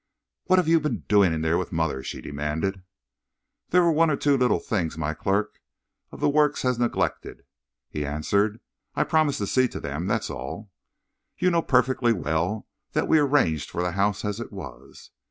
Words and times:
"What 0.45 0.57
have 0.57 0.67
you 0.67 0.79
been 0.79 1.01
doing 1.07 1.31
in 1.31 1.41
there 1.43 1.59
with 1.59 1.71
mother?" 1.71 2.01
she 2.01 2.21
demanded. 2.21 2.81
"There 3.69 3.83
were 3.83 3.91
one 3.91 4.09
or 4.09 4.17
two 4.17 4.35
little 4.35 4.57
things 4.59 4.97
my 4.97 5.13
clerk 5.13 5.59
of 6.11 6.19
the 6.19 6.27
works 6.27 6.63
has 6.63 6.79
neglected," 6.79 7.45
he 7.87 8.03
answered. 8.03 8.59
"I 8.95 9.03
promised 9.03 9.37
to 9.37 9.45
see 9.45 9.67
to 9.67 9.79
them, 9.79 10.07
that's 10.07 10.31
all." 10.31 10.71
"You 11.37 11.51
know 11.51 11.61
perfectly 11.61 12.13
well 12.13 12.67
that 12.93 13.07
we 13.07 13.19
arranged 13.19 13.69
for 13.69 13.83
the 13.83 13.91
house 13.91 14.25
as 14.25 14.39
it 14.39 14.51
was." 14.51 15.11